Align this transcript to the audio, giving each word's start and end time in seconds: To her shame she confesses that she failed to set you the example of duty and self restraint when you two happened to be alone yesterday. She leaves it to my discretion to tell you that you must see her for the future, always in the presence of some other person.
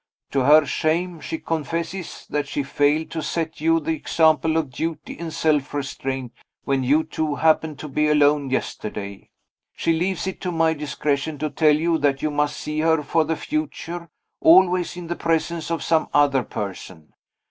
To 0.31 0.39
her 0.39 0.65
shame 0.65 1.19
she 1.19 1.37
confesses 1.37 2.25
that 2.31 2.47
she 2.47 2.63
failed 2.63 3.11
to 3.11 3.21
set 3.21 3.61
you 3.61 3.79
the 3.79 3.91
example 3.93 4.57
of 4.57 4.71
duty 4.71 5.15
and 5.19 5.31
self 5.31 5.75
restraint 5.75 6.33
when 6.63 6.83
you 6.83 7.03
two 7.03 7.35
happened 7.35 7.77
to 7.77 7.87
be 7.87 8.07
alone 8.07 8.49
yesterday. 8.49 9.29
She 9.75 9.93
leaves 9.93 10.25
it 10.25 10.41
to 10.41 10.51
my 10.51 10.73
discretion 10.73 11.37
to 11.37 11.51
tell 11.51 11.75
you 11.75 11.99
that 11.99 12.23
you 12.23 12.31
must 12.31 12.57
see 12.57 12.79
her 12.79 13.03
for 13.03 13.25
the 13.25 13.35
future, 13.37 14.09
always 14.39 14.97
in 14.97 15.05
the 15.05 15.15
presence 15.15 15.69
of 15.69 15.83
some 15.83 16.09
other 16.15 16.41
person. 16.41 17.13